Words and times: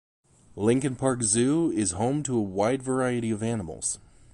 Lincoln 0.55 0.95
Park 0.95 1.21
Zoo 1.21 1.69
is 1.71 1.91
home 1.91 2.23
to 2.23 2.35
a 2.35 2.41
wide 2.41 2.81
variety 2.81 3.29
of 3.29 3.43
animals. 3.43 3.99